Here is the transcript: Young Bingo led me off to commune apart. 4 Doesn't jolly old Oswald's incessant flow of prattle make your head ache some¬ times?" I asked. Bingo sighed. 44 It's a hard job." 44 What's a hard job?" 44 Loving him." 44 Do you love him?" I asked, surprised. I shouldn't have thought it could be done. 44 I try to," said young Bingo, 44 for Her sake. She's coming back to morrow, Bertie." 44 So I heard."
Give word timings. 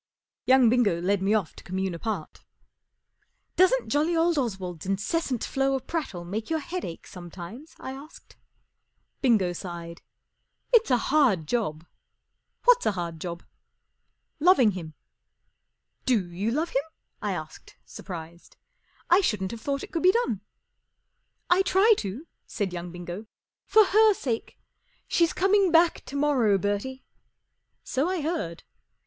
Young 0.47 0.67
Bingo 0.67 0.99
led 0.99 1.21
me 1.21 1.35
off 1.35 1.55
to 1.55 1.63
commune 1.63 1.93
apart. 1.93 2.37
4 2.39 2.43
Doesn't 3.57 3.89
jolly 3.89 4.15
old 4.15 4.35
Oswald's 4.35 4.87
incessant 4.87 5.43
flow 5.43 5.75
of 5.75 5.85
prattle 5.85 6.25
make 6.25 6.49
your 6.49 6.57
head 6.57 6.83
ache 6.83 7.03
some¬ 7.05 7.31
times?" 7.31 7.75
I 7.79 7.91
asked. 7.91 8.35
Bingo 9.21 9.53
sighed. 9.53 10.01
44 10.71 10.79
It's 10.79 10.89
a 10.89 10.97
hard 10.97 11.47
job." 11.47 11.81
44 12.63 12.63
What's 12.65 12.85
a 12.87 12.91
hard 12.93 13.21
job?" 13.21 13.41
44 14.39 14.45
Loving 14.47 14.71
him." 14.71 14.95
44 16.05 16.05
Do 16.29 16.33
you 16.35 16.49
love 16.49 16.69
him?" 16.69 16.81
I 17.29 17.33
asked, 17.33 17.75
surprised. 17.85 18.57
I 19.07 19.21
shouldn't 19.21 19.51
have 19.51 19.61
thought 19.61 19.83
it 19.83 19.91
could 19.91 20.01
be 20.01 20.11
done. 20.11 20.41
44 21.51 21.57
I 21.59 21.61
try 21.61 21.93
to," 21.97 22.25
said 22.47 22.73
young 22.73 22.91
Bingo, 22.91 23.27
44 23.67 23.85
for 23.85 23.91
Her 23.91 24.13
sake. 24.15 24.57
She's 25.07 25.31
coming 25.31 25.71
back 25.71 26.03
to 26.05 26.15
morrow, 26.15 26.57
Bertie." 26.57 27.03
44 27.81 27.81
So 27.83 28.09
I 28.09 28.21
heard." 28.21 28.63